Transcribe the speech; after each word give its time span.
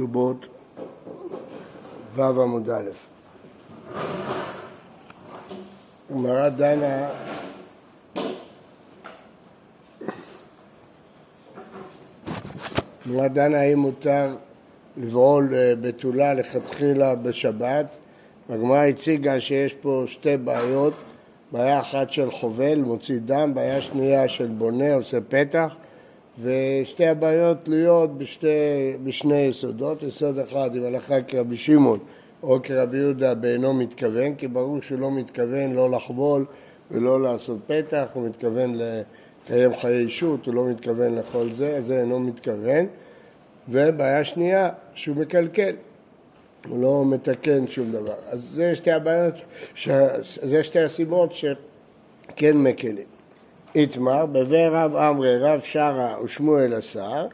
כתובות 0.00 0.46
ו' 2.14 2.22
עמוד 2.22 2.70
א'. 2.70 2.90
גמרא 6.12 6.48
דנה 6.48 7.08
גמרא 13.08 13.28
דנה 13.28 13.60
האם 13.60 13.78
מותר 13.78 14.36
לבעול 14.96 15.54
אה, 15.54 15.72
בתולה 15.80 16.34
לכתחילה 16.34 17.14
בשבת. 17.14 17.86
והגמרא 18.48 18.84
הציגה 18.84 19.40
שיש 19.40 19.74
פה 19.74 20.04
שתי 20.06 20.36
בעיות. 20.36 20.94
בעיה 21.52 21.80
אחת 21.80 22.10
של 22.10 22.30
חובל, 22.30 22.78
מוציא 22.78 23.18
דם, 23.24 23.54
בעיה 23.54 23.82
שנייה 23.82 24.28
של 24.28 24.46
בונה, 24.46 24.94
עושה 24.94 25.18
פתח 25.28 25.76
ושתי 26.42 27.06
הבעיות 27.06 27.58
תלויות 27.62 28.18
בשתי, 28.18 28.46
בשני 29.04 29.40
יסודות, 29.40 30.02
יסוד 30.02 30.38
אחד 30.38 30.76
אם 30.76 30.84
הלכה 30.84 31.22
כרבי 31.22 31.56
שמעון 31.56 31.98
או 32.42 32.58
כרבי 32.62 32.96
יהודה 32.96 33.34
באינו 33.34 33.74
מתכוון, 33.74 34.34
כי 34.34 34.48
ברור 34.48 34.82
שהוא 34.82 34.98
לא 34.98 35.10
מתכוון 35.10 35.72
לא 35.72 35.90
לחבול 35.90 36.44
ולא 36.90 37.22
לעשות 37.22 37.58
פתח, 37.66 38.06
הוא 38.12 38.28
מתכוון 38.28 38.74
לקיים 38.78 39.76
חיי 39.80 39.98
אישות, 39.98 40.46
הוא 40.46 40.54
לא 40.54 40.66
מתכוון 40.66 41.14
לכל 41.14 41.52
זה, 41.52 41.82
זה 41.82 42.00
אינו 42.00 42.20
מתכוון. 42.20 42.86
ובעיה 43.68 44.24
שנייה, 44.24 44.68
שהוא 44.94 45.16
מקלקל, 45.16 45.74
הוא 46.68 46.82
לא 46.82 47.04
מתקן 47.06 47.66
שום 47.66 47.92
דבר. 47.92 48.14
אז 48.28 48.42
זה 48.42 48.74
שתי 48.74 48.90
הבעיות, 48.90 49.34
ש... 49.74 49.88
זה 50.22 50.64
שתי 50.64 50.78
הסיבות 50.78 51.32
שכן 51.32 52.56
מקלים. 52.56 53.19
איתמר, 53.74 54.26
בבי 54.26 54.66
רב 54.66 54.96
עמרי, 54.96 55.38
רב 55.38 55.60
שרה 55.62 56.16
ושמואל 56.24 56.74
השר, 56.74 57.26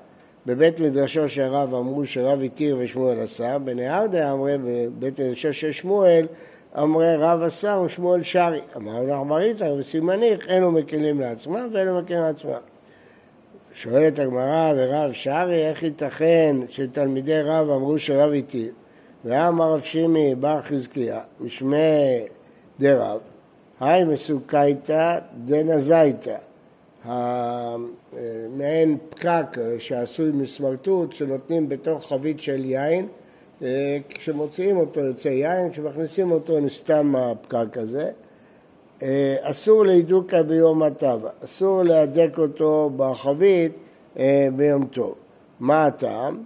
בבית 0.46 0.80
מדרשו 0.80 1.28
של 1.28 1.42
רב 1.42 1.74
אמרו 1.74 2.06
שרב 2.06 2.42
התיר 2.42 2.76
ושמואל 2.78 3.20
השר, 3.20 3.58
בנהר 3.58 4.06
דאמרי, 4.06 4.58
בבית 4.58 5.20
מדרשו 5.20 5.52
של 5.52 5.72
שמואל, 5.72 6.26
אמרי 6.78 7.16
רב 7.16 7.42
השר 7.42 7.82
ושמואל 7.86 8.22
שרי. 8.22 8.60
אמר 8.76 9.02
לך 9.02 9.26
מריצה 9.26 9.72
וסימניך, 9.72 10.48
אלו 10.48 10.70
מקלים 10.72 11.20
לעצמם 11.20 11.68
ואלו 11.72 12.00
מקלים 12.02 12.20
לעצמם. 12.20 12.52
שואלת 13.74 14.18
הגמרא 14.18 14.72
ורב 14.76 15.12
שרי, 15.12 15.68
איך 15.68 15.82
ייתכן 15.82 16.56
שתלמידי 16.68 17.40
רב 17.40 17.70
אמרו 17.70 17.98
שרב 17.98 18.32
התיר? 18.32 18.72
ואמר 19.24 19.72
רב 19.72 19.80
שימי 19.80 20.34
בר 20.34 20.62
חזקיה, 20.62 21.20
משמי 21.40 22.24
דרב, 22.80 23.20
היי 23.80 24.04
מסוכייתא 24.04 25.18
דנזייתא, 25.44 26.36
מעין 28.56 28.98
פקק 29.08 29.56
שעשוי 29.78 30.30
מסמרטוט 30.30 31.12
שנותנים 31.12 31.68
בתוך 31.68 32.08
חבית 32.08 32.40
של 32.40 32.64
יין, 32.64 33.08
אה, 33.62 33.98
כשמוציאים 34.08 34.76
אותו 34.76 35.00
יוצא 35.00 35.28
יין, 35.28 35.70
כשמכניסים 35.72 36.30
אותו 36.30 36.60
נסתם 36.60 37.16
הפקק 37.16 37.78
הזה. 37.78 38.10
אה, 39.02 39.36
אסור 39.40 39.84
להידוקה 39.84 40.42
ביום 40.42 40.82
הטבע, 40.82 41.30
אסור 41.44 41.82
להדק 41.82 42.38
אותו 42.38 42.90
בחבית 42.96 43.72
אה, 44.18 44.48
ביום 44.56 44.86
טוב. 44.86 45.14
מה 45.60 45.86
הטעם? 45.86 46.42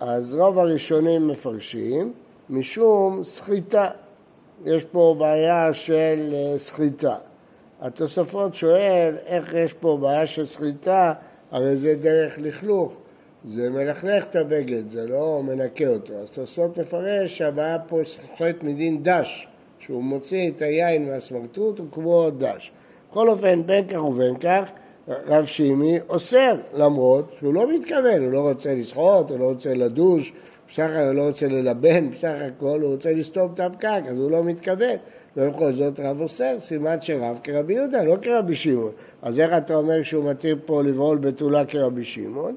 אז 0.00 0.34
רוב 0.34 0.58
הראשונים 0.58 1.28
מפרשים 1.28 2.12
משום 2.50 3.24
סחיטה. 3.24 3.90
יש 4.64 4.84
פה 4.84 5.14
בעיה 5.18 5.72
של 5.72 6.34
אה, 6.34 6.58
סחיטה. 6.58 7.14
התוספות 7.80 8.54
שואל 8.54 9.14
איך 9.26 9.54
יש 9.54 9.72
פה 9.72 9.98
בעיה 10.00 10.26
של 10.26 10.46
סחיטה, 10.46 11.12
הרי 11.50 11.76
זה 11.76 11.94
דרך 11.94 12.38
לכלוך, 12.38 12.96
זה 13.48 13.70
מלכלך 13.70 14.24
את 14.24 14.36
הבגד, 14.36 14.90
זה 14.90 15.06
לא 15.06 15.42
מנקה 15.44 15.86
אותו. 15.86 16.12
אז 16.22 16.32
תוספות 16.32 16.78
מפרש 16.78 17.38
שהבעיה 17.38 17.78
פה 17.78 18.00
סוחט 18.04 18.62
מדין 18.62 19.02
דש, 19.02 19.48
שהוא 19.78 20.02
מוציא 20.02 20.50
את 20.50 20.62
היין 20.62 21.10
מהסמרטוט 21.10 21.78
הוא 21.78 21.86
כמו 21.92 22.30
דש. 22.38 22.72
בכל 23.10 23.28
אופן, 23.28 23.66
בין 23.66 23.88
כך 23.88 24.04
ובין 24.04 24.36
כך, 24.38 24.70
רב 25.08 25.46
שימי 25.46 25.98
אוסר, 26.08 26.54
למרות 26.74 27.24
שהוא 27.38 27.54
לא 27.54 27.74
מתכוון, 27.74 28.22
הוא 28.22 28.32
לא 28.32 28.40
רוצה 28.40 28.74
לשחות, 28.74 29.30
הוא 29.30 29.38
לא 29.38 29.44
רוצה 29.44 29.74
לדוש, 29.74 30.32
בסך 30.70 30.90
הכל 30.90 31.06
הוא 31.06 31.14
לא 31.14 31.26
רוצה 31.26 31.48
ללבן, 31.48 32.10
בסך 32.10 32.34
הכל 32.46 32.80
הוא 32.80 32.92
רוצה 32.92 33.14
לסתום 33.14 33.52
את 33.54 33.60
הפקק, 33.60 34.02
אז 34.08 34.18
הוא 34.18 34.30
לא 34.30 34.44
מתכוון. 34.44 34.96
ובכל 35.36 35.72
זאת 35.72 36.00
רב 36.00 36.20
אוסר, 36.20 36.60
סימן 36.60 36.96
שרב 37.00 37.38
כרבי 37.44 37.74
יהודה, 37.74 38.02
לא 38.02 38.16
כרבי 38.22 38.56
שמעון. 38.56 38.92
אז 39.22 39.38
איך 39.38 39.52
אתה 39.56 39.74
אומר 39.74 40.02
שהוא 40.02 40.24
מתיר 40.24 40.58
פה 40.66 40.82
לבעול 40.82 41.18
בתולה 41.18 41.64
כרבי 41.64 42.04
שמעון? 42.04 42.56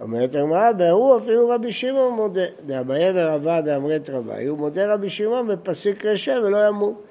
אומרת 0.00 0.34
הגמרא, 0.34 0.70
והוא 0.78 1.16
אפילו 1.16 1.48
רבי 1.48 1.72
שמעון 1.72 2.14
מודה. 2.14 2.44
דאביי 2.66 3.10
ורבא 3.14 3.60
דאמרת 3.60 4.10
רבי, 4.10 4.46
הוא 4.46 4.58
מודה 4.58 4.94
רבי 4.94 5.10
שמעון 5.10 5.48
בפסיק 5.48 6.04
רשע 6.04 6.40
ולא 6.44 6.68
ימות. 6.68 7.02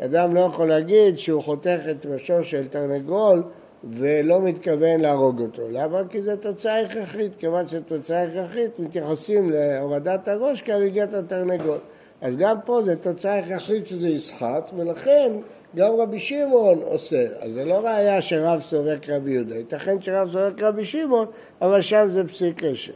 אדם 0.00 0.34
לא 0.34 0.40
יכול 0.40 0.68
להגיד 0.68 1.18
שהוא 1.18 1.42
חותך 1.42 1.78
את 1.90 2.06
ראשו 2.06 2.44
של 2.44 2.68
תרנגול 2.68 3.42
ולא 3.90 4.42
מתכוון 4.42 5.00
להרוג 5.00 5.40
אותו. 5.40 5.62
למה? 5.70 5.98
כי 6.10 6.22
זו 6.22 6.36
תוצאה 6.36 6.80
הכרחית. 6.80 7.32
כיוון 7.38 7.66
שזו 7.66 7.80
תוצאה 7.86 8.22
הכרחית, 8.22 8.78
מתייחסים 8.78 9.50
להורדת 9.50 10.28
הראש 10.28 10.62
כהריגת 10.62 11.14
התרנגול. 11.14 11.78
אז 12.20 12.36
גם 12.36 12.56
פה 12.64 12.80
זו 12.84 12.92
תוצאה 13.00 13.38
הכרחית 13.38 13.86
שזה 13.86 14.08
יסחט, 14.08 14.70
ולכן 14.76 15.32
גם 15.76 15.92
רבי 15.98 16.18
שמעון 16.18 16.78
עושה. 16.82 17.26
אז 17.40 17.52
זה 17.52 17.64
לא 17.64 17.86
ראייה 17.86 18.22
שרב 18.22 18.60
סובק 18.60 19.08
רבי 19.08 19.32
יהודה. 19.32 19.56
ייתכן 19.56 20.00
שרב 20.00 20.28
סובק 20.32 20.62
רבי 20.62 20.84
שמעון, 20.84 21.26
אבל 21.62 21.80
שם 21.80 22.06
זה 22.10 22.24
פסיק 22.28 22.62
רשת. 22.62 22.92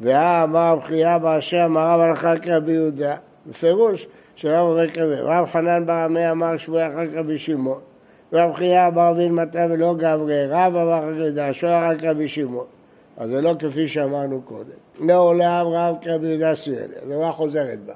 והאמר 0.00 0.76
בחייה 0.76 1.18
באשר 1.18 1.64
אמר 1.64 1.80
רב 1.80 2.00
הלכה 2.00 2.38
כרבי 2.38 2.72
יהודה, 2.72 3.16
בפירוש 3.46 4.06
שרב 4.36 4.68
אומר 4.68 4.90
כרבי. 4.90 5.14
רב 5.14 5.46
חנן 5.46 5.86
בר 5.86 5.92
עמי 5.92 6.30
אמר 6.30 6.56
שבוי 6.56 6.86
אחר 6.86 7.06
רבי 7.14 7.38
שמעון. 7.38 7.80
רב 8.32 8.52
חייא 8.54 8.90
בר 8.90 9.10
אבין 9.10 9.34
מטה 9.34 9.66
ולא 9.70 9.94
גברי, 9.94 10.46
רב 10.46 10.76
אמר 10.76 11.18
יהודה, 11.18 11.52
שוער 11.52 11.90
רק 11.90 12.04
רבי 12.04 12.28
שמעון. 12.28 12.66
אז 13.16 13.30
זה 13.30 13.40
לא 13.40 13.54
כפי 13.58 13.88
שאמרנו 13.88 14.42
קודם. 14.42 15.08
לעולם 15.08 15.66
רב 15.66 15.96
כרבי 16.02 16.26
יהודה 16.26 16.54
סויאלי, 16.54 16.94
הדבר 17.02 17.32
חוזרת 17.32 17.78
בה. 17.86 17.92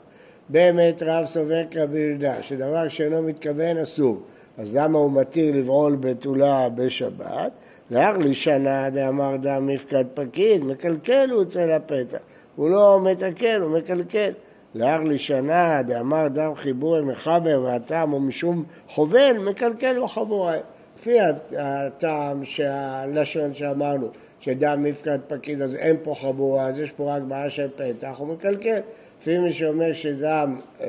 באמת 0.49 1.03
רב 1.03 1.25
סובר 1.27 1.63
כרבי 1.71 1.99
יהודה, 1.99 2.43
שדבר 2.43 2.89
שאינו 2.89 3.23
מתכוון 3.23 3.79
אסור. 3.79 4.21
אז 4.59 4.77
למה 4.77 4.99
הוא 4.99 5.13
מתיר 5.13 5.57
לבעול 5.57 5.97
בתולה 5.97 6.69
בשבת? 6.69 7.53
לאח 7.91 8.17
לשנה 8.17 8.91
דאמר 8.91 9.37
דם 9.37 9.67
מפקד 9.67 10.05
פקיד, 10.15 10.65
מקלקל 10.65 11.31
הוא 11.31 11.43
אצל 11.43 11.71
הפתח. 11.71 12.19
הוא 12.57 12.71
לא 12.71 13.01
מתקן, 13.05 13.61
הוא 13.61 13.71
מקלקל. 13.71 14.33
לאח 14.75 15.01
לשנה 15.05 15.83
דאמר 15.83 16.29
דם 16.29 16.55
חיבור 16.55 17.03
מחבר 17.03 17.61
והטעם 17.65 18.11
הוא 18.11 18.21
משום 18.21 18.65
חובל, 18.89 19.37
מקלקל 19.39 19.93
לו 19.93 20.09
חבורה. 20.09 20.57
לפי 20.99 21.17
הטעם, 21.59 22.45
שהלשון 22.45 23.55
שאמרנו, 23.55 24.09
שדם 24.41 24.83
מפקד 24.83 25.19
פקיד 25.29 25.63
אז 25.63 25.77
אין 25.77 25.97
פה 26.03 26.15
חבורה, 26.15 26.67
אז 26.67 26.81
יש 26.81 26.91
פה 26.91 27.17
רק 27.17 27.23
בעיה 27.23 27.51
של 27.51 27.69
פתח, 27.77 28.15
הוא 28.19 28.29
מקלקל. 28.29 28.79
לפי 29.21 29.39
מי 29.39 29.53
שאומר 29.53 29.93
שדם, 29.93 30.61
אה, 30.81 30.87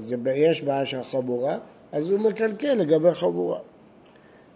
זה, 0.00 0.16
יש 0.34 0.62
בעיה 0.62 0.86
של 0.86 1.02
חבורה, 1.02 1.58
אז 1.92 2.10
הוא 2.10 2.20
מקלקל 2.20 2.74
לגבי 2.74 3.14
חבורה. 3.14 3.58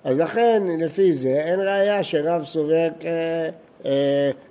אז 0.04 0.18
לכן, 0.18 0.62
לפי 0.78 1.12
זה, 1.12 1.28
אין 1.28 1.60
ראייה 1.60 2.02
שרב 2.02 2.44
סובר 2.44 2.88
אה, 3.04 3.48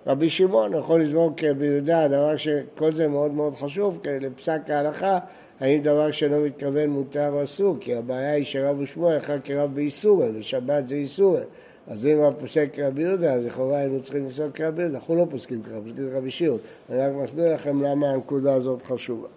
רבי 0.08 0.30
שמעון 0.30 0.74
יכול 0.74 1.02
לזמור 1.02 1.32
כביהודה, 1.38 2.08
דבר 2.08 2.38
שכל 2.38 2.96
זה 2.96 3.08
מאוד 3.08 3.32
מאוד 3.32 3.56
חשוב 3.56 4.00
לפסק 4.22 4.60
ההלכה, 4.70 5.20
האם 5.60 5.82
דבר 5.82 6.12
שאינו 6.12 6.40
מתכוון 6.42 6.90
מותר 6.90 7.30
או 7.34 7.44
אסור, 7.44 7.78
כי 7.80 7.96
הבעיה 7.96 8.34
היא 8.34 8.46
שרב 8.46 8.80
ושמואל 8.80 9.18
אחד 9.18 9.38
כרב 9.44 9.76
באיסורי, 9.76 10.40
ושבת 10.40 10.88
זה 10.88 10.96
איסורי. 10.96 11.42
אז 11.88 12.06
אם 12.06 12.22
רב 12.22 12.34
פוסק 12.40 12.70
כרבי 12.74 13.02
יהודה, 13.02 13.34
אז 13.34 13.46
לכאורה 13.46 13.78
היינו 13.78 14.04
צריכים 14.04 14.28
לפסוק 14.28 14.58
כרבי 14.58 14.82
יהודה, 14.82 14.98
אנחנו 14.98 15.16
לא 15.16 15.26
פוסקים 15.30 15.64
ככה, 15.64 15.82
פוסקים 15.84 16.10
כרבי 16.12 16.32
שמעון. 16.32 16.58
אני 16.90 16.98
רק 16.98 17.14
מסביר 17.24 17.54
לכם 17.54 17.84
למה 17.84 18.10
הנקודה 18.10 18.54
הזאת 18.54 18.82
חשובה. 18.82 19.28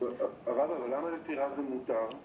הרב, 0.00 0.10
אבל 0.46 0.94
למה 0.96 1.08
לטירה 1.10 1.48
זה 1.56 1.62
מותר? 1.62 2.16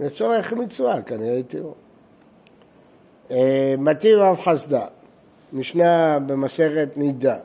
לצורך 0.00 0.52
מצווה, 0.52 1.02
כנראה 1.02 1.36
התירו. 1.36 1.74
אה, 3.30 3.74
מתיר 3.78 4.22
רב 4.22 4.40
חסדה, 4.44 4.84
משנה 5.52 6.18
במסכת 6.26 6.88
נידה, 6.96 7.36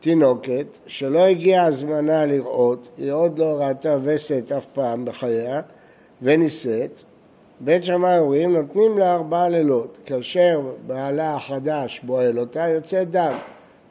תינוקת 0.00 0.66
שלא 0.86 1.20
הגיע 1.20 1.62
הזמנה 1.62 2.26
לראות, 2.26 2.88
היא 2.98 3.12
עוד 3.12 3.38
לא 3.38 3.56
ראתה 3.60 3.98
וסת 4.02 4.52
אף 4.52 4.66
פעם 4.66 5.04
בחייה 5.04 5.60
ונישאת, 6.22 7.02
בית 7.60 7.84
שמאי 7.84 8.18
אומרים 8.18 8.52
נותנים 8.56 8.98
לה 8.98 9.14
ארבעה 9.14 9.48
לילות, 9.48 9.98
כאשר 10.06 10.60
בעלה 10.86 11.34
החדש 11.34 12.00
בועל 12.02 12.38
אותה 12.38 12.68
יוצא 12.68 13.04
דם, 13.04 13.34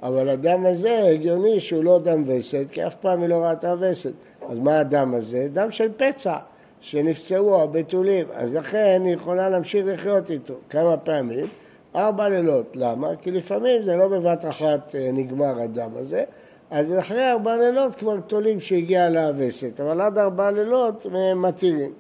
אבל 0.04 0.30
הדם 0.30 0.66
הזה 0.66 1.04
הגיוני 1.04 1.60
שהוא 1.60 1.84
לא 1.84 2.00
דם 2.04 2.24
וסת, 2.26 2.66
כי 2.72 2.88
אף 2.88 2.96
פעם 2.96 3.22
היא 3.22 3.30
לא 3.30 3.36
ראתה 3.36 3.76
וסת, 3.80 4.14
אז 4.50 4.60
מה 4.60 4.80
הדם 4.80 5.14
הזה? 5.14 5.48
דם 5.54 5.72
של 5.72 5.90
פצע. 5.98 6.38
שנפצעו 6.84 7.62
הבתולים, 7.62 8.26
אז 8.34 8.54
לכן 8.54 9.02
היא 9.06 9.14
יכולה 9.14 9.50
להמשיך 9.50 9.86
לחיות 9.86 10.32
איתו 10.32 10.54
כמה 10.70 10.98
פעמים, 10.98 11.48
ארבע 11.96 12.30
לילות. 12.30 12.76
למה? 12.76 13.16
כי 13.22 13.32
לפעמים 13.32 13.84
זה 13.84 13.96
לא 13.96 14.08
בבת 14.08 14.46
אחת 14.46 14.96
אה, 14.96 15.10
נגמר 15.14 15.60
הדם 15.60 15.90
הזה, 15.96 16.24
אז 16.72 17.00
אחרי 17.00 17.32
ארבע 17.32 17.58
לילות 17.58 17.96
כבר 17.96 18.20
תולים 18.28 18.60
שהגיע 18.60 19.10
לאבסת, 19.10 19.80
אבל 19.82 20.02
עד 20.02 20.18
ארבע 20.18 20.52
לילות 20.52 21.06
מתירים. 21.36 21.92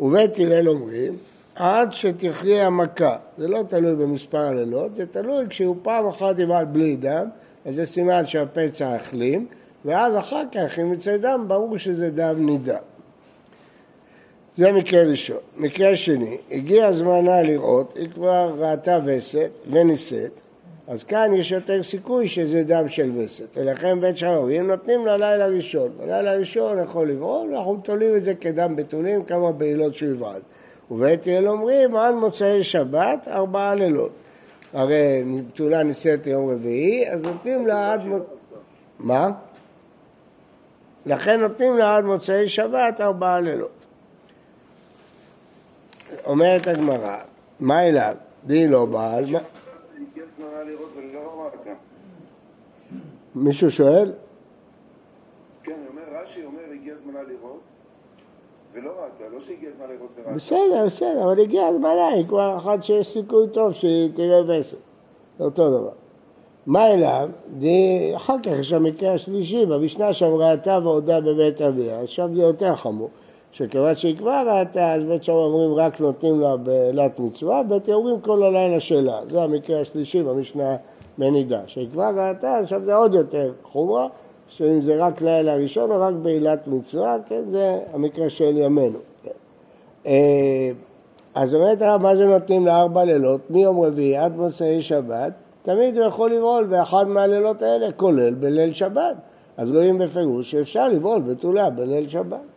ובית 0.00 0.38
הלל 0.38 0.68
אומרים, 0.68 1.16
עד 1.54 1.92
שתכריע 1.92 2.66
המכה. 2.66 3.16
זה 3.38 3.48
לא 3.48 3.62
תלוי 3.68 3.96
במספר 3.96 4.46
הלילות, 4.46 4.94
זה 4.94 5.06
תלוי 5.06 5.44
כשהוא 5.48 5.76
פעם 5.82 6.08
אחת 6.08 6.38
יבעל 6.38 6.64
בלי 6.64 6.96
דם, 6.96 7.28
אז 7.66 7.74
זה 7.74 7.86
סימן 7.86 8.26
שהפצע 8.26 8.94
החלים, 8.94 9.46
ואז 9.84 10.16
אחר 10.16 10.42
כך, 10.52 10.78
אם 10.78 10.92
יצא 10.92 11.16
דם, 11.16 11.44
ברור 11.48 11.78
שזה 11.78 12.10
דם 12.10 12.46
נידה. 12.46 12.78
זה 14.56 14.72
מקרה 14.72 15.02
ראשון. 15.02 15.38
מקרה 15.56 15.96
שני, 15.96 16.38
הגיע 16.50 16.92
זמנה 16.92 17.42
לראות, 17.42 17.96
היא 17.96 18.08
כבר 18.14 18.54
ראתה 18.58 18.98
וסת 19.04 19.50
ונישאת, 19.70 20.32
אז 20.88 21.04
כאן 21.04 21.34
יש 21.34 21.50
יותר 21.50 21.82
סיכוי 21.82 22.28
שזה 22.28 22.64
דם 22.64 22.88
של 22.88 23.10
וסת. 23.16 23.56
ולכן 23.56 24.00
בית 24.00 24.16
שערים 24.16 24.66
נותנים 24.66 25.06
לה 25.06 25.16
לילה 25.16 25.46
ראשון. 25.46 25.88
בלילה 25.98 26.32
הראשון 26.32 26.82
יכול 26.82 27.10
לברול, 27.10 27.54
ואנחנו 27.54 27.76
תולים 27.76 28.16
את 28.16 28.24
זה 28.24 28.34
כדם 28.34 28.76
בתולים, 28.76 29.24
כמה 29.24 29.52
בעילות 29.52 29.94
שהוא 29.94 30.10
יבעל. 30.10 30.40
ובית 30.90 31.26
הלל 31.26 31.48
אומרים, 31.48 31.96
עד 31.96 32.14
מוצאי 32.14 32.64
שבת, 32.64 33.28
ארבעה 33.28 33.74
לילות. 33.74 34.12
הרי 34.72 35.24
בתולה 35.48 35.82
נישאת 35.82 36.26
יום 36.26 36.50
רביעי, 36.50 37.10
אז 37.10 37.22
נותנים 37.22 37.66
לה 37.66 37.92
עד... 37.92 38.00
מה? 38.98 39.30
לכן 41.06 41.40
נותנים 41.40 41.76
לה 41.78 41.96
עד 41.96 42.04
מוצאי 42.04 42.48
שבת 42.48 43.00
ארבעה 43.00 43.40
לילות. 43.40 43.75
אומרת 46.26 46.66
הגמרא, 46.66 47.16
מה 47.60 47.86
אליו? 47.86 48.14
די 48.44 48.68
לא 48.68 48.86
בעל, 48.86 49.24
מישהו 53.34 53.70
שואל? 53.70 54.12
כן, 55.62 55.72
אומר 55.88 56.22
רש"י 56.22 56.44
אומר 56.44 56.60
הגיע 56.72 56.94
זמנה 56.96 57.22
לראות 57.22 57.60
ולא 58.72 58.90
ראתה, 58.90 59.34
לא 59.34 59.40
שהגיע 59.40 59.70
זמנה 59.76 59.92
לראות 59.92 60.10
וראתה. 60.16 60.32
בסדר, 60.32 60.86
בסדר, 60.86 61.24
אבל 61.24 61.40
הגיע 61.40 61.72
זמנה, 61.72 62.08
היא 62.08 62.26
כבר 62.28 62.56
אחת 62.56 62.84
שיש 62.84 63.06
סיכוי 63.08 63.46
טוב 63.52 63.72
שהיא 63.72 64.10
תראה. 64.14 64.62
זה 64.62 64.76
אותו 65.40 65.70
דבר. 65.70 65.92
מה 66.66 66.86
אליו? 66.86 67.28
די, 67.58 68.12
אחר 68.16 68.34
כך 68.42 68.50
יש 68.60 68.72
המקרה 68.72 69.14
השלישי, 69.14 69.66
במשנה 69.66 70.14
שם 70.14 70.34
ראתה 70.34 70.78
והודה 70.82 71.20
בבית 71.20 71.60
אביה, 71.60 72.00
עכשיו 72.00 72.28
זה 72.34 72.42
יותר 72.42 72.76
חמור. 72.76 73.10
שכיוון 73.56 73.96
שהיא 73.96 74.16
ראתה, 74.22 74.92
אז 74.92 75.02
בית 75.02 75.24
שם 75.24 75.32
אומרים 75.32 75.74
רק 75.74 76.00
נותנים 76.00 76.40
לה 76.40 76.56
בעילת 76.56 77.18
מצווה, 77.18 77.62
בית 77.62 77.88
אומרים 77.88 78.20
כל 78.20 78.42
הלילה 78.42 78.80
שלה. 78.80 79.18
זה 79.30 79.42
המקרה 79.42 79.80
השלישי 79.80 80.22
במשנה 80.22 80.76
מנידה. 81.18 81.60
שהיא 81.66 81.88
ראתה, 81.94 82.58
עכשיו 82.58 82.80
זה 82.84 82.94
עוד 82.94 83.14
יותר 83.14 83.52
חומרה, 83.62 84.08
שאם 84.48 84.82
זה 84.82 85.04
רק 85.04 85.22
לילה 85.22 85.54
ראשון 85.54 85.90
או 85.90 86.00
רק 86.00 86.14
בעילת 86.14 86.66
מצווה, 86.66 87.16
כן, 87.28 87.44
זה 87.50 87.78
המקרה 87.92 88.30
של 88.30 88.56
ימינו. 88.56 88.98
כן. 89.24 90.10
אז 91.34 91.52
הרב, 91.52 92.02
מה 92.02 92.16
זה 92.16 92.26
נותנים 92.26 92.66
לארבע 92.66 93.04
לילות? 93.04 93.50
מיום 93.50 93.80
רביעי 93.80 94.16
עד 94.16 94.36
מוצאי 94.36 94.82
שבת, 94.82 95.32
תמיד 95.62 95.98
הוא 95.98 96.06
יכול 96.06 96.30
לבעול 96.30 96.64
באחד 96.64 97.08
מהלילות 97.08 97.62
האלה, 97.62 97.92
כולל 97.92 98.34
בליל 98.34 98.72
שבת. 98.72 99.16
אז 99.56 99.70
רואים 99.70 99.98
בפירוש 99.98 100.50
שאפשר 100.50 100.88
לבעול 100.88 101.20
בתולה 101.20 101.70
בליל 101.70 102.08
שבת. 102.08 102.55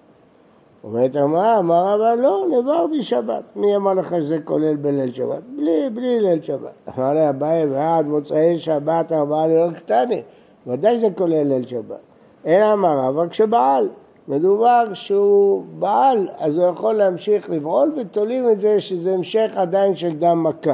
אומרת 0.84 1.16
הגמרא, 1.16 1.60
אמר 1.60 1.94
רבא 1.94 2.22
לא, 2.22 2.46
נבר 2.52 2.86
בשבת. 2.88 3.50
מי 3.56 3.76
אמר 3.76 3.94
לך 3.94 4.10
שזה 4.10 4.40
כולל 4.44 4.76
בליל 4.76 5.14
שבת? 5.14 5.44
בלי, 5.56 5.90
בלי 5.94 6.20
ליל 6.20 6.42
שבת. 6.42 6.90
אמר 6.98 7.14
לה 7.14 7.30
אביי 7.30 7.66
ועד 7.66 8.06
מוצאי 8.06 8.58
שבת 8.58 9.12
ארבעה 9.12 9.48
לילות 9.48 9.74
קטני. 9.74 10.22
ודאי 10.68 11.00
זה 11.00 11.08
כולל 11.16 11.44
ליל 11.44 11.68
שבת. 11.68 12.00
אלא 12.46 12.74
אמר 12.74 13.00
רבא 13.00 13.28
כשבעל. 13.28 13.90
מדובר 14.28 14.94
שהוא 14.94 15.64
בעל, 15.80 16.28
אז 16.38 16.58
הוא 16.58 16.66
יכול 16.66 16.94
להמשיך 16.94 17.50
לבעול 17.50 17.94
ותולים 17.98 18.50
את 18.50 18.60
זה 18.60 18.82
שזה 18.82 19.14
המשך 19.14 19.52
עדיין 19.56 19.96
של 19.96 20.16
דם 20.20 20.44
מכה. 20.44 20.74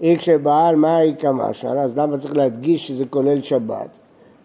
אי 0.00 0.16
כשבעל 0.18 0.76
מה 0.76 0.96
היא 0.96 1.14
כמשל, 1.18 1.78
אז 1.78 1.98
למה 1.98 2.18
צריך 2.18 2.36
להדגיש 2.36 2.88
שזה 2.88 3.06
כולל 3.06 3.42
שבת? 3.42 3.98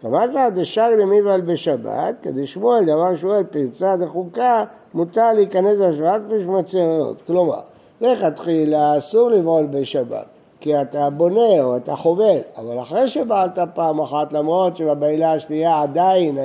אמרת 0.06 0.30
לה 0.34 0.50
דשר 0.50 0.90
למיבל 0.90 1.40
בשבת, 1.40 2.14
כדי 2.22 2.46
שמואל 2.46 2.84
דבר 2.84 3.16
שואל 3.16 3.44
פרצה 3.44 3.96
דחוקה, 3.96 4.64
מותר 4.94 5.32
להיכנס 5.32 5.78
לשבת 5.78 6.20
בשמצרות. 6.20 7.22
כלומר, 7.26 7.60
לכתחילה 8.00 8.98
אסור 8.98 9.30
לבעול 9.30 9.66
בשבת, 9.66 10.26
כי 10.60 10.80
אתה 10.80 11.10
בונה 11.10 11.62
או 11.62 11.76
אתה 11.76 11.96
חובל, 11.96 12.38
אבל 12.56 12.80
אחרי 12.80 13.08
שבעלת 13.08 13.58
פעם 13.74 14.00
אחת, 14.00 14.32
למרות 14.32 14.76
שבבעילה 14.76 15.32
השנייה 15.32 15.82
עדיין 15.82 16.38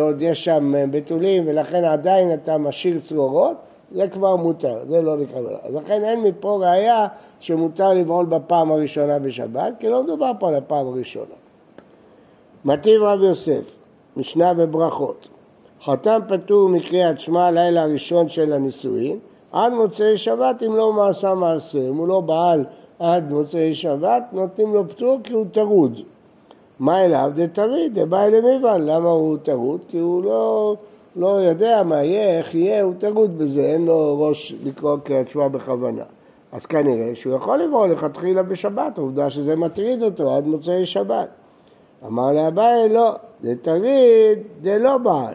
עוד 0.00 0.22
יש 0.22 0.44
שם 0.44 0.72
בתולים 0.90 1.44
ולכן 1.46 1.84
עדיין 1.84 2.34
אתה 2.34 2.58
משאיר 2.58 3.00
צרורות, 3.00 3.56
זה 3.92 4.08
כבר 4.08 4.36
מותר, 4.36 4.78
זה 4.88 5.02
לא 5.02 5.16
נקרא 5.16 5.40
אז 5.62 5.74
לכן 5.74 6.04
אין 6.04 6.22
מפה 6.22 6.58
ראייה 6.60 7.06
שמותר 7.40 7.94
לבעול 7.94 8.26
בפעם 8.26 8.72
הראשונה 8.72 9.18
בשבת, 9.18 9.72
כי 9.78 9.88
לא 9.88 10.02
מדובר 10.02 10.32
פה 10.38 10.48
על 10.48 10.54
הפעם 10.54 10.86
הראשונה. 10.86 11.45
מטיב 12.64 13.02
רב 13.02 13.22
יוסף, 13.22 13.76
משנה 14.16 14.52
וברכות. 14.56 15.28
חתם 15.84 16.20
פטור 16.28 16.68
מקריאת 16.68 17.20
שמע 17.20 17.50
לילה 17.50 17.82
הראשון 17.82 18.28
של 18.28 18.52
הנישואין, 18.52 19.18
עד 19.52 19.72
מוצאי 19.72 20.16
שבת 20.16 20.62
אם 20.62 20.76
לא 20.76 20.92
עשה 20.92 21.34
מעשה. 21.34 21.88
אם 21.88 21.96
הוא 21.96 22.08
לא 22.08 22.20
בעל 22.20 22.64
עד 22.98 23.32
מוצאי 23.32 23.74
שבת, 23.74 24.22
נותנים 24.32 24.74
לו 24.74 24.88
פטור 24.88 25.18
כי 25.24 25.32
הוא 25.32 25.46
טרוד. 25.52 26.00
מאי 26.78 27.04
לאו 27.04 27.32
דטריד, 27.34 27.98
דבעי 27.98 28.30
למבעל. 28.30 28.82
למה 28.82 29.08
הוא 29.08 29.36
טרוד? 29.42 29.80
כי 29.88 29.98
הוא 29.98 30.24
לא, 30.24 30.76
לא 31.16 31.28
יודע 31.28 31.82
מה 31.82 32.02
יהיה, 32.02 32.38
איך 32.38 32.54
יהיה, 32.54 32.82
הוא 32.82 32.94
טרוד 32.98 33.38
בזה, 33.38 33.60
אין 33.60 33.86
לו 33.86 34.22
ראש 34.22 34.54
לקרוא 34.64 34.96
קריאת 35.04 35.28
שמע 35.28 35.48
בכוונה. 35.48 36.02
אז 36.52 36.66
כנראה 36.66 37.10
שהוא 37.14 37.34
יכול 37.34 37.62
לבוא 37.62 37.86
לכתחילה 37.86 38.42
בשבת, 38.42 38.98
עובדה 38.98 39.30
שזה 39.30 39.56
מטריד 39.56 40.02
אותו 40.02 40.36
עד 40.36 40.46
מוצאי 40.46 40.86
שבת. 40.86 41.28
אמר 42.06 42.32
ליה 42.32 42.53
אביי, 42.53 42.88
לא, 42.88 43.14
דטריד, 43.42 44.38
דלא 44.62 44.98
בעל. 44.98 45.34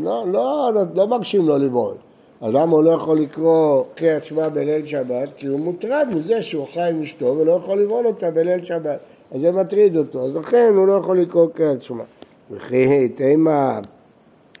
לא, 0.00 0.24
לא, 0.32 0.70
לא, 0.74 0.82
לא 0.94 1.08
מגשים 1.08 1.46
לו 1.46 1.58
לבעול. 1.58 1.94
אז 2.40 2.54
למה 2.54 2.72
הוא 2.72 2.82
לא 2.82 2.90
יכול 2.90 3.20
לקרוא 3.20 3.84
קריאת 3.94 4.24
שמע 4.24 4.48
בליל 4.48 4.86
שבת? 4.86 5.28
כי 5.36 5.46
הוא 5.46 5.60
מוטרד 5.60 6.08
מזה 6.14 6.42
שהוא 6.42 6.66
חי 6.74 6.90
עם 6.90 7.02
אשתו 7.02 7.36
ולא 7.38 7.52
יכול 7.52 7.82
לבעול 7.82 8.06
אותה 8.06 8.30
בליל 8.30 8.64
שבת. 8.64 8.98
אז 9.32 9.40
זה 9.40 9.52
מטריד 9.52 9.96
אותו, 9.96 10.24
אז 10.26 10.36
לכן 10.36 10.72
הוא 10.76 10.86
לא 10.86 10.92
יכול 10.92 11.20
לקרוא 11.20 11.46
קריאת 11.54 11.82
שמע. 11.82 12.04
וכי 12.50 13.08
תימא 13.08 13.80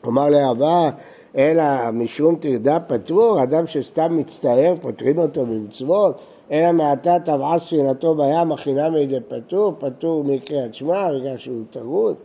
אמר 0.06 0.28
לאהבה, 0.28 0.90
אלא 1.36 1.90
משום 1.92 2.36
טרדה 2.36 2.80
פטור, 2.80 3.42
אדם 3.42 3.66
שסתם 3.66 4.16
מצטער, 4.16 4.74
פותרים 4.82 5.18
אותו 5.18 5.46
במצוות, 5.46 6.18
אלא 6.50 6.72
מעתה 6.72 7.16
טבעה 7.24 7.58
ספינתו 7.58 8.14
בים, 8.14 8.52
הכינה 8.52 8.90
מידי 8.90 9.20
פטור, 9.28 9.72
פטור 9.78 10.24
מקריאת 10.24 10.74
שמע, 10.74 11.08
בגלל 11.12 11.38
שהוא 11.38 11.64
טרוד. 11.70 12.16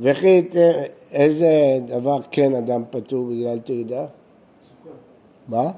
וכי 0.00 0.48
איזה 1.12 1.78
דבר 1.86 2.18
כן 2.30 2.54
אדם 2.54 2.82
פטור 2.90 3.24
בגלל 3.24 3.58
טרדה? 3.58 4.06
סוכה. 4.62 4.94
מה? 5.48 5.70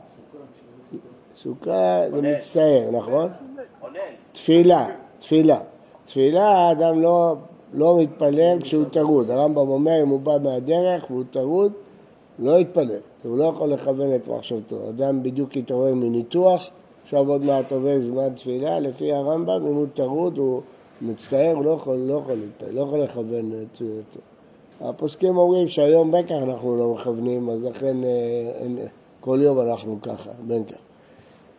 סוכה 1.42 2.00
זה 2.10 2.22
מצטער, 2.22 2.90
נכון? 2.92 3.28
תפילה, 4.32 4.86
תפילה. 5.18 5.58
תפילה 6.06 6.44
האדם 6.44 7.00
לא, 7.00 7.36
לא 7.72 7.98
מתפלל 8.00 8.62
כשהוא 8.62 8.84
טרוד. 8.84 9.30
הרמב"ם 9.30 9.68
אומר 9.68 10.02
אם 10.02 10.08
הוא 10.08 10.20
בא 10.20 10.38
מהדרך 10.42 11.10
והוא 11.10 11.24
טרוד, 11.30 11.72
לא 12.38 12.58
יתפלל. 12.58 12.98
הוא 13.24 13.38
לא 13.38 13.44
יכול 13.44 13.68
לכוון 13.68 14.14
את 14.14 14.28
מחשבתו. 14.28 14.88
אדם 14.88 15.22
בדיוק 15.22 15.56
התעורר 15.56 15.94
מניתוח, 15.94 16.70
עכשיו 17.06 17.28
עוד 17.28 17.44
מעט 17.44 17.72
עובר 17.72 18.00
זמן 18.00 18.28
תפילה, 18.34 18.80
לפי 18.80 19.12
הרמב"ם, 19.12 19.66
אם 19.66 19.74
הוא 19.74 19.86
טרוד, 19.94 20.38
הוא 20.38 20.60
מצטער, 21.02 21.52
הוא 21.54 21.64
לא 21.64 21.70
יכול, 21.70 21.96
לא 21.96 22.14
יכול 22.14 22.34
להתפלל, 22.34 22.74
לא 22.74 22.80
יכול 22.80 23.00
לכוון 23.00 23.52
את 23.62 23.66
תפילתו. 23.72 24.20
הפוסקים 24.80 25.36
אומרים 25.36 25.68
שהיום 25.68 26.12
בין 26.12 26.26
כך 26.26 26.32
אנחנו 26.32 26.76
לא 26.76 26.94
מכוונים, 26.94 27.50
אז 27.50 27.64
לכן 27.64 28.04
אה, 28.04 28.10
אין, 28.60 28.78
כל 29.20 29.38
יום 29.42 29.60
אנחנו 29.60 29.98
ככה, 30.02 30.30
בין 30.46 30.64
כך. 30.64 30.76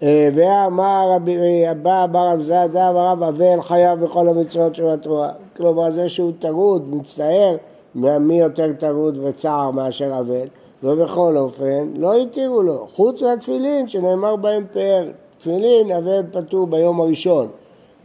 אה, 0.03 0.29
ואמר 0.33 1.11
רבי 1.15 1.71
אבא 1.71 2.05
בר 2.05 2.10
זבדא 2.10 2.20
אמר 2.20 2.27
רב 2.33 3.23
אבל 3.23 3.61
חייב 3.61 3.99
בכל 3.99 4.29
המצוות 4.29 4.75
של 4.75 4.87
התורה. 4.87 5.31
כלומר 5.57 5.91
זה 5.91 6.09
שהוא 6.09 6.31
טרוד, 6.39 6.95
מצטער, 6.95 7.55
מי 7.95 8.39
יותר 8.39 8.73
טרוד 8.79 9.17
וצער 9.17 9.71
מאשר 9.71 10.19
אבל, 10.19 10.47
ובכל 10.83 11.37
אופן 11.37 11.87
לא 11.97 12.15
התירו 12.15 12.61
לו, 12.61 12.87
חוץ 12.95 13.21
מהתפילין 13.21 13.87
שנאמר 13.87 14.35
בהם 14.35 14.65
פאר. 14.73 15.07
תפילין 15.39 15.91
אבל 15.91 16.21
פטור 16.31 16.67
ביום 16.67 17.01
הראשון, 17.01 17.47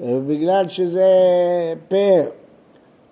בגלל 0.01 0.69
שזה 0.69 1.07
פאר, 1.89 2.25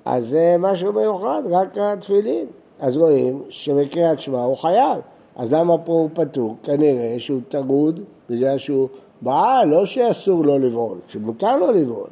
אז 0.05 0.27
זה 0.27 0.57
משהו 0.59 0.93
מיוחד, 0.93 1.43
רק 1.51 1.79
התפילין. 1.79 2.47
אז 2.81 2.97
רואים 2.97 3.43
שבקריאת 3.49 4.21
שמע 4.21 4.43
הוא 4.43 4.57
חייב, 4.57 5.01
אז 5.37 5.53
למה 5.53 5.79
פה 5.79 5.93
הוא 5.93 6.11
פטור? 6.15 6.57
כנראה 6.63 7.15
שהוא 7.19 7.41
טרוד 7.49 8.01
בגלל 8.31 8.59
שהוא 8.59 8.89
בעל, 9.21 9.69
לא 9.69 9.87
שאסור 9.87 10.45
לו 10.45 10.59
לבעול, 10.59 10.99
שמותר 11.09 11.57
לו 11.57 11.73
לבעול. 11.73 12.09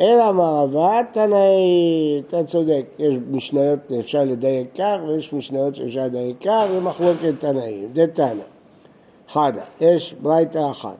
אלא 0.00 0.32
מערבה 0.32 1.00
תנאי, 1.12 2.22
אתה 2.28 2.44
צודק, 2.44 2.84
יש 2.98 3.14
משניות 3.30 3.78
אפשר 4.00 4.24
לדייק 4.24 4.68
כך 4.78 4.96
ויש 5.08 5.32
משניות 5.32 5.76
שאפשר 5.76 6.04
לדייק 6.04 6.36
כך 6.44 6.66
ומחלוקת 6.76 7.32
תנאים, 7.38 7.88
זה 7.94 8.06
תנא. 8.06 8.42
חדה, 9.28 9.64
יש 9.80 10.14
ברייתא 10.22 10.70
אחת. 10.70 10.96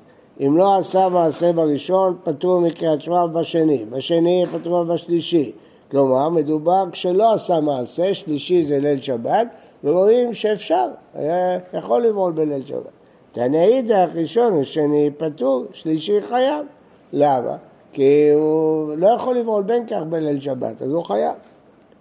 אם 0.47 0.57
לא 0.57 0.77
עשה 0.77 1.09
מעשה 1.09 1.53
בראשון, 1.53 2.17
פטור 2.25 2.61
מקריאת 2.61 3.01
שמע 3.01 3.27
בשני, 3.27 3.85
בשני 3.91 4.45
פטור 4.53 4.85
בשלישי. 4.85 5.53
כלומר, 5.91 6.29
מדובר 6.29 6.85
כשלא 6.93 7.35
עשה 7.35 7.61
מעשה, 7.61 8.15
שלישי 8.15 8.65
זה 8.65 8.79
ליל 8.79 9.01
שבת, 9.01 9.47
ורואים 9.85 10.35
שאפשר, 10.35 10.87
היה 11.15 11.59
יכול 11.73 12.07
לבעול 12.07 12.33
בליל 12.33 12.67
שבת. 12.67 12.91
תנא 13.33 13.57
אידך 13.57 14.09
ראשון 14.15 14.53
ושני 14.53 15.11
פטור, 15.17 15.65
שלישי 15.73 16.23
חייב. 16.23 16.67
למה? 17.13 17.57
כי 17.93 18.31
הוא 18.35 18.95
לא 18.97 19.09
יכול 19.09 19.39
לבעול 19.39 19.63
בין 19.63 19.87
כך 19.87 20.03
בליל 20.09 20.41
שבת, 20.41 20.83
אז 20.83 20.93
הוא 20.93 21.05
חייב. 21.05 21.35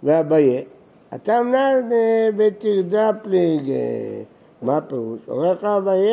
ואביי, 0.03 0.63
אתה 1.15 1.41
מנהל 1.41 1.81
בתרדה 2.37 3.11
פליג, 3.21 3.71
מה 4.61 4.77
הפירוש? 4.77 5.19
עורך 5.27 5.63
אביי, 5.63 6.07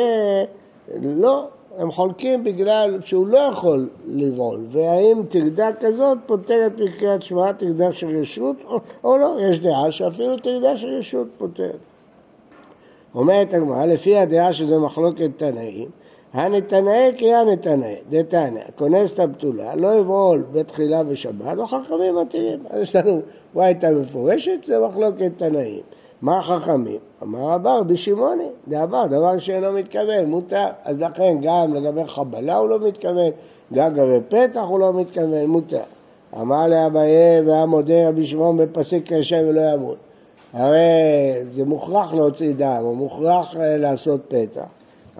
לא, 1.01 1.47
הם 1.77 1.91
חולקים 1.91 2.43
בגלל 2.43 2.99
שהוא 3.03 3.27
לא 3.27 3.37
יכול 3.37 3.89
לבעול, 4.07 4.65
והאם 4.71 5.23
תרדה 5.29 5.69
כזאת 5.79 6.17
פותרת 6.25 6.71
מקריאת 6.79 7.21
שמע 7.21 7.51
תרדה 7.51 7.93
של 7.93 8.07
רשות 8.07 8.55
או, 9.03 9.17
לא, 9.17 9.37
יש 9.49 9.59
דעה 9.59 9.91
שאפילו 9.91 10.37
תרדה 10.37 10.77
של 10.77 10.87
רשות 10.87 11.27
פותרת. 11.37 11.79
אומרת 13.15 13.53
הגמרא, 13.53 13.85
לפי 13.85 14.17
הדעה 14.17 14.53
שזה 14.53 14.79
מחלוקת 14.79 15.29
תנאים, 15.37 15.89
הנתנאי 16.33 17.13
קריאה 17.17 17.43
נתנאי, 17.43 17.95
דתנא, 18.09 18.61
כונס 18.75 19.13
את 19.13 19.19
הבתולה, 19.19 19.75
לא 19.75 19.99
יבעול 19.99 20.45
בתחילה 20.51 21.01
ושבת, 21.07 21.57
וחכמים 21.57 22.15
מתירים. 22.15 22.59
אז 22.69 22.81
יש 22.81 22.95
לנו 22.95 23.21
הייתה 23.55 23.91
מפורשת, 23.91 24.63
זה 24.63 24.79
מחלוקת 24.79 25.31
תנאים. 25.37 25.81
מה 26.21 26.39
החכמים? 26.39 26.99
אמר 27.23 27.55
אבר 27.55 27.83
בשמעוני, 27.83 28.49
זה 28.67 28.81
עבר, 28.81 29.05
דבר 29.07 29.37
שאינו 29.37 29.71
מתכוון, 29.71 30.25
מותר. 30.25 30.67
אז 30.83 30.99
לכן 30.99 31.37
גם 31.41 31.73
לגבי 31.73 32.07
חבלה 32.07 32.55
הוא 32.55 32.69
לא 32.69 32.79
מתכוון, 32.87 33.31
גם 33.73 33.95
לגבי 33.95 34.19
פתח 34.29 34.61
הוא 34.67 34.79
לא 34.79 34.93
מתכוון, 34.93 35.45
מותר. 35.45 35.83
אמר 36.41 36.67
לאביי 36.67 37.41
והמודה 37.45 38.09
רבי 38.09 38.25
שמעון 38.25 38.57
בפסיק 38.57 39.13
קשה 39.13 39.41
ולא 39.47 39.61
ימות. 39.61 39.97
הרי 40.53 40.79
זה 41.55 41.65
מוכרח 41.65 42.13
להוציא 42.13 42.53
דם, 42.57 42.81
הוא 42.81 42.95
מוכרח 42.95 43.55
אה, 43.57 43.77
לעשות 43.77 44.21
פתח. 44.27 44.65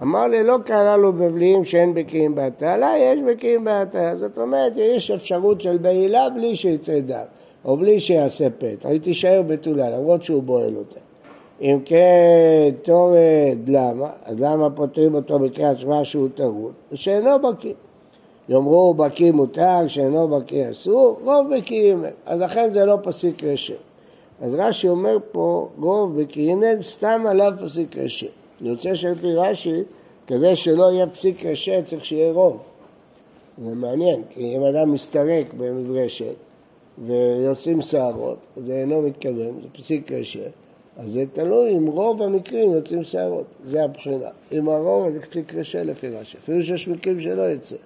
אמר 0.02 0.26
לי, 0.26 0.44
לא 0.44 0.56
קרה 0.64 0.96
לו 0.96 1.12
בבליעים 1.12 1.64
שאין 1.64 1.94
בקיאים 1.94 2.34
בהטלה, 2.34 2.92
יש 2.98 3.18
בקיאים 3.28 3.64
בהטלה. 3.64 4.16
זאת 4.16 4.38
אומרת, 4.38 4.72
יש 4.76 5.10
אפשרות 5.10 5.60
של 5.60 5.76
בעילה 5.76 6.30
בלי 6.30 6.56
שיצא 6.56 7.00
דם, 7.00 7.24
או 7.64 7.76
בלי 7.76 8.00
שיעשה 8.00 8.50
פתח, 8.50 8.88
היא 8.88 9.00
תישאר 9.00 9.42
בתולה, 9.46 9.90
למרות 9.90 10.22
שהוא 10.22 10.42
בועל 10.42 10.76
אותה. 10.76 11.00
אם 11.60 11.78
כן, 11.84 12.70
תורד, 12.82 13.68
למה? 13.68 14.10
אז 14.24 14.40
למה 14.40 14.70
פותרים 14.70 15.14
אותו 15.14 15.38
בקריאת 15.38 15.78
שמע 15.78 16.04
שהוא 16.04 16.28
טרוד? 16.34 16.72
שאינו 16.94 17.38
בקיא. 17.38 17.74
יאמרו 18.48 18.94
בקיא 18.94 19.32
מותר, 19.32 19.88
שאינו 19.88 20.28
בקיא 20.28 20.70
אסור, 20.70 21.20
רוב 21.24 21.56
בקיאים 21.56 22.04
הם. 22.04 22.10
אז 22.26 22.40
לכן 22.40 22.72
זה 22.72 22.84
לא 22.84 22.96
פסיק 23.02 23.44
רשת. 23.44 23.74
אז 24.42 24.54
רש"י 24.54 24.88
אומר 24.88 25.16
פה, 25.32 25.68
רוב 25.80 26.20
בקיאים 26.20 26.62
סתם 26.82 27.24
עליו 27.28 27.52
פסיק 27.64 27.96
רשת. 27.96 28.30
יוצא 28.60 28.94
שלפי 28.94 29.34
רש"י, 29.34 29.82
כדי 30.26 30.56
שלא 30.56 30.92
יהיה 30.92 31.06
פסיק 31.06 31.46
קשה 31.46 31.82
צריך 31.82 32.04
שיהיה 32.04 32.32
רוב. 32.32 32.62
זה 33.64 33.74
מעניין, 33.74 34.22
כי 34.30 34.56
אם 34.56 34.64
אדם 34.64 34.92
מסתרק 34.92 35.46
במברשת 35.56 36.34
ויוצאים 37.06 37.82
שערות, 37.82 38.38
זה 38.56 38.72
אינו 38.72 39.02
מתכוון, 39.02 39.60
זה 39.62 39.68
פסיק 39.72 40.12
קשה, 40.12 40.48
אז 40.96 41.12
זה 41.12 41.24
תלוי 41.32 41.76
אם 41.76 41.86
רוב 41.86 42.22
המקרים 42.22 42.70
יוצאים 42.70 43.04
שערות, 43.04 43.46
זה 43.64 43.84
הבחינה. 43.84 44.28
אם 44.52 44.68
הרוב 44.68 45.10
זה 45.10 45.20
פסיק 45.20 45.54
קשה 45.54 45.82
לפי 45.82 46.08
רש"י, 46.08 46.38
אפילו 46.38 46.62
שיש 46.62 46.88
מקרים 46.88 47.20
שלא 47.20 47.42
יוצא. 47.42 47.76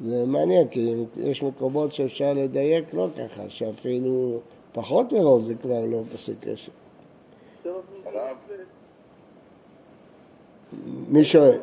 זה 0.00 0.26
מעניין, 0.26 0.68
כי 0.68 0.94
יש 1.16 1.42
מקומות 1.42 1.92
שאפשר 1.92 2.32
לדייק 2.34 2.84
לא 2.94 3.08
ככה, 3.18 3.42
שאפילו 3.48 4.40
פחות 4.72 5.12
מרוב 5.12 5.42
זה 5.42 5.54
כבר 5.54 5.84
לא 5.84 6.02
פסיק 6.12 6.36
קשה. 6.40 6.72
מי 11.08 11.24
שואל? 11.24 11.58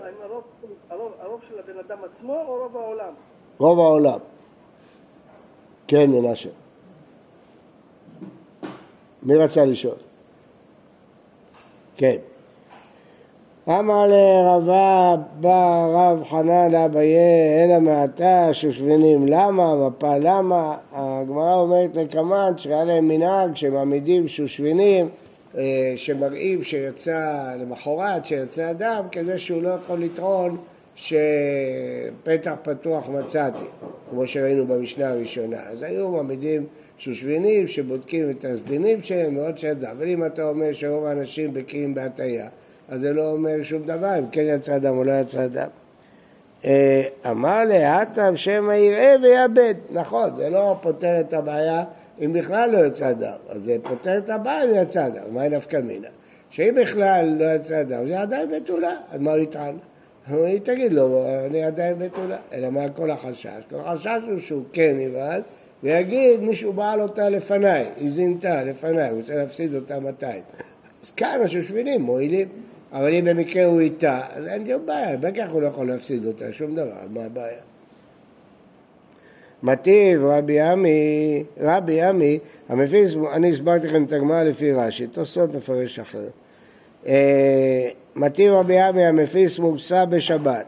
הרוב 0.90 1.42
של 1.50 1.60
הבן 1.60 1.80
אדם 1.80 1.98
עצמו 2.04 2.36
או 2.48 2.58
רוב 2.58 2.78
העולם? 2.78 3.14
רוב 3.58 3.80
העולם. 3.80 4.20
כן, 5.88 6.12
מנשה. 6.12 6.50
מי 9.26 9.36
רצה 9.36 9.66
לשאול? 9.66 9.96
כן. 11.98 12.16
אמר 13.68 14.08
לרבה 14.08 15.16
בא 15.40 15.88
רב 15.90 16.24
חנן 16.24 16.72
לאביי 16.72 17.16
אלא 17.64 17.80
מעתה 17.80 18.54
שושבינים 18.54 19.28
למה, 19.28 19.88
מפה 19.88 20.18
למה, 20.18 20.78
הגמרא 20.92 21.56
אומרת 21.56 21.96
לקמן 21.96 22.54
שהיה 22.58 22.84
להם 22.84 23.08
מנהג 23.08 23.56
שמעמידים 23.56 24.28
שושבינים 24.28 25.10
אה, 25.58 25.94
שמראים 25.96 26.64
שיצא 26.64 27.54
למחרת, 27.60 28.26
שיצא 28.26 28.72
אדם, 28.72 29.06
כדי 29.12 29.38
שהוא 29.40 29.62
לא 29.62 29.70
יכול 29.70 30.00
לטעון 30.00 30.58
שפתח 30.96 32.54
פתוח 32.64 33.10
מצאתי, 33.10 33.66
כמו 34.10 34.28
שראינו 34.28 34.68
במשנה 34.68 35.10
הראשונה. 35.10 35.58
אז 35.72 35.84
היו 35.84 36.10
מעמידים 36.10 36.66
שושבינים 36.98 37.68
שבודקים 37.68 38.30
את 38.30 38.46
הסדינים 38.46 39.02
שלהם 39.02 39.38
ועוד 39.38 39.58
שאדם. 39.58 39.92
אבל 39.98 40.08
אם 40.08 40.26
אתה 40.26 40.50
אומר 40.50 40.72
שרוב 40.72 41.06
האנשים 41.06 41.54
בקיאים 41.54 41.94
בהטייה, 41.94 42.48
אז 42.90 43.00
זה 43.00 43.14
לא 43.14 43.32
אומר 43.32 43.64
שום 43.64 43.84
דבר, 43.86 44.20
אם 44.20 44.28
כן 44.32 44.46
יצא 44.48 44.76
אדם 44.76 44.98
או 44.98 45.04
לא 45.04 45.12
יצא 45.12 45.46
אדם. 45.46 45.68
אה, 46.66 47.04
אמר 47.32 47.66
להטם 47.66 48.38
שמא 48.38 48.74
יראה 48.74 49.16
ויאבד. 49.24 49.76
נכון, 49.92 50.36
זה 50.36 50.50
לא 50.50 50.76
פותר 50.82 51.20
את 51.20 51.34
הבעיה 51.34 51.84
אם 52.22 52.34
בכלל 52.34 52.70
לא 52.72 52.86
יצא 52.86 53.12
דם, 53.12 53.38
אז 53.50 53.62
זה 53.64 53.76
פותר 53.84 54.18
את 54.18 54.30
הבעיה 54.30 54.64
אם 54.64 54.70
יצא 54.74 55.10
דם, 55.10 55.34
מה 55.34 55.48
נפקא 55.48 55.78
מינה? 55.78 56.08
שאם 56.50 56.76
בכלל 56.82 57.36
לא 57.40 57.46
יצא 57.46 57.84
דם, 57.84 58.06
זה 58.06 58.22
עדיין 58.22 58.50
בתולה, 58.52 58.94
אז 59.12 59.20
מה 59.20 59.32
הוא 59.32 59.40
יטען? 59.40 59.76
היא 60.28 60.60
תגיד 60.64 60.94
לו, 60.94 61.26
אני 61.46 61.64
עדיין 61.64 62.00
בתולה, 62.00 62.38
אלא 62.54 62.70
מה 62.70 62.90
כל 62.90 63.12
החשש? 63.12 63.62
כל 63.70 63.76
החשש 63.80 64.20
הוא 64.30 64.40
שהוא 64.40 64.64
כן 64.74 64.96
יבעל, 65.00 65.42
ויגיד 65.84 66.40
מישהו 66.40 66.74
בעל 66.74 67.02
אותה 67.02 67.30
לפניי, 67.30 67.86
היא 67.98 68.10
זינתה 68.10 68.64
לפניי, 68.64 69.10
הוא 69.10 69.20
רוצה 69.20 69.36
להפסיד 69.36 69.76
אותה 69.76 70.00
200. 70.00 70.42
אז 71.04 71.12
כאן 71.12 71.40
השושבינים 71.44 72.02
מועילים, 72.02 72.48
אבל 72.92 73.14
אם 73.14 73.26
במקרה 73.26 73.66
הוא 73.66 73.80
איתה, 73.80 74.22
אז 74.34 74.48
אין 74.48 74.68
גם 74.68 74.86
בעיה, 74.86 75.18
בטח 75.18 75.50
הוא 75.52 75.62
לא 75.62 75.68
יכול 75.68 75.88
להפסיד 75.88 76.26
אותה, 76.26 76.46
שום 76.52 76.76
דבר, 76.76 76.96
מה 77.10 77.24
הבעיה? 77.26 77.60
מטיב 79.64 80.26
רבי 80.26 80.60
עמי, 80.60 81.44
רבי 81.60 82.02
עמי, 82.02 82.40
המפיס, 82.70 83.16
אני 83.34 83.52
הסברתי 83.52 83.88
לכם 83.88 84.04
את 84.04 84.12
הגמרא 84.12 84.44
לפי 84.44 84.72
רש"י, 84.72 85.08
תוספות 85.08 85.56
מפרש 85.56 86.00
אחר. 86.00 86.28
אה, 87.08 87.90
מטיב 88.16 88.54
רבי 88.54 88.80
עמי 88.80 89.06
המפיס 89.06 89.60
מוגסה 89.60 90.06
בשבת. 90.06 90.66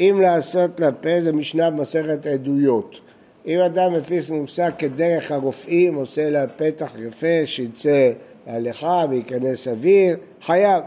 אם 0.00 0.18
לעשות 0.22 0.80
לפה 0.80 1.20
זה 1.20 1.32
משנה 1.32 1.70
במסכת 1.70 2.26
עדויות. 2.26 3.00
אם 3.46 3.58
אדם 3.58 3.92
מפיס 3.94 4.30
מוגסה 4.30 4.70
כדרך 4.70 5.32
הרופאים, 5.32 5.94
עושה 5.94 6.30
לה 6.30 6.46
פתח 6.46 6.92
יפה, 6.98 7.46
שיצא 7.46 8.10
להלכה 8.46 9.04
וייכנס 9.10 9.68
אוויר, 9.68 10.16
חייב, 10.42 10.82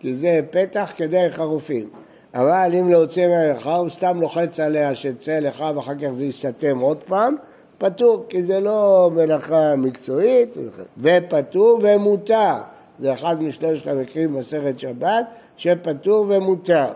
כי 0.00 0.14
זה 0.14 0.40
פתח 0.50 0.92
כדרך 0.96 1.40
הרופאים. 1.40 1.88
אבל 2.34 2.70
אם 2.78 2.90
להוציא 2.90 3.26
מהלכה 3.28 3.76
הוא 3.76 3.88
סתם 3.88 4.20
לוחץ 4.20 4.60
עליה 4.60 4.94
שתצא 4.94 5.38
לך 5.38 5.64
ואחר 5.76 5.94
כך 5.94 6.10
זה 6.12 6.24
ייסתם 6.24 6.78
עוד 6.78 7.02
פעם, 7.02 7.36
פטור, 7.78 8.24
כי 8.28 8.42
זה 8.42 8.60
לא 8.60 9.10
מלאכה 9.14 9.76
מקצועית, 9.76 10.56
ופטור 10.98 11.80
ומותר. 11.82 12.54
זה 13.00 13.12
אחד 13.12 13.42
משלושת 13.42 13.86
המקרים 13.86 14.34
במסכת 14.34 14.78
שבת, 14.78 15.26
שפטור 15.56 16.26
ומותר. 16.28 16.86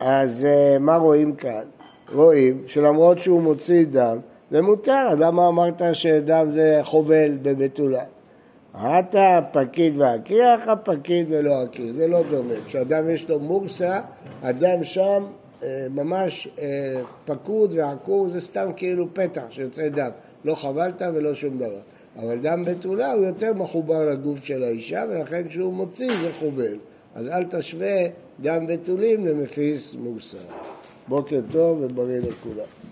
אז 0.00 0.44
אה, 0.44 0.78
מה 0.78 0.96
רואים 0.96 1.34
כאן? 1.34 1.62
רואים 2.14 2.62
שלמרות 2.66 3.18
שהוא 3.18 3.42
מוציא 3.42 3.86
דם, 3.90 4.18
זה 4.50 4.62
מותר, 4.62 5.08
למה 5.18 5.48
אמרת 5.48 5.82
שדם 5.92 6.48
זה 6.52 6.80
חובל 6.82 7.38
בבתולה? 7.42 8.02
אתה 8.74 9.40
פקיד 9.52 9.94
והקיח, 9.96 10.68
הפקיד 10.68 11.26
ולא 11.30 11.62
הקיר, 11.62 11.92
זה 11.92 12.08
לא 12.08 12.22
דומה. 12.30 12.54
כשאדם 12.66 13.10
יש 13.10 13.28
לו 13.28 13.38
מורסה, 13.38 14.00
אדם 14.42 14.84
שם 14.84 15.24
אה, 15.62 15.86
ממש 15.90 16.48
אה, 16.58 17.00
פקוד 17.24 17.74
ועקור, 17.74 18.28
זה 18.28 18.40
סתם 18.40 18.70
כאילו 18.76 19.14
פתח 19.14 19.42
שיוצא 19.50 19.88
דם. 19.88 20.10
לא 20.44 20.54
חבלת 20.54 21.02
ולא 21.14 21.34
שום 21.34 21.58
דבר. 21.58 21.80
אבל 22.16 22.38
דם 22.38 22.64
בתולה 22.64 23.12
הוא 23.12 23.24
יותר 23.24 23.54
מחובר 23.54 24.04
לגוף 24.04 24.44
של 24.44 24.64
האישה, 24.64 25.04
ולכן 25.10 25.48
כשהוא 25.48 25.72
מוציא 25.72 26.10
זה 26.20 26.30
חובל. 26.38 26.76
אז 27.14 27.28
אל 27.28 27.44
תשווה 27.44 28.06
דם 28.40 28.66
בתולים 28.66 29.26
למפיס 29.26 29.94
מורסה. 29.94 30.38
בוקר 31.08 31.40
טוב 31.52 31.78
ובריא 31.82 32.20
לכולם. 32.20 32.87